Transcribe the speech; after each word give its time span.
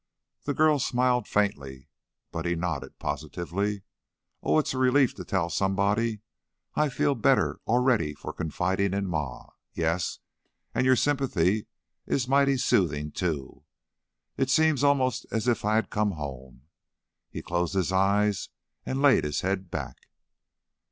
The 0.45 0.55
girl 0.55 0.79
smiled 0.79 1.27
faintly, 1.27 1.87
but 2.31 2.45
he 2.47 2.55
nodded, 2.55 2.97
positively: 2.97 3.83
"Oh, 4.41 4.57
it's 4.57 4.73
a 4.73 4.79
relief 4.79 5.13
to 5.13 5.23
tell 5.23 5.51
somebody! 5.51 6.21
I 6.73 6.89
feel 6.89 7.13
better 7.13 7.59
already 7.67 8.15
for 8.15 8.33
confiding 8.33 8.95
in 8.95 9.05
Ma. 9.05 9.45
Yes, 9.75 10.17
and 10.73 10.87
your 10.87 10.95
sympathy 10.95 11.67
is 12.07 12.27
mighty 12.27 12.57
soothing, 12.57 13.11
too. 13.11 13.63
It 14.37 14.49
seems 14.49 14.83
almost 14.83 15.27
as 15.31 15.47
if 15.47 15.63
I 15.63 15.75
had 15.75 15.91
come 15.91 16.13
home." 16.13 16.63
He 17.29 17.43
closed 17.43 17.75
his 17.75 17.91
eyes 17.91 18.49
and 18.83 19.03
laid 19.03 19.23
his 19.23 19.41
head 19.41 19.69
back. 19.69 20.07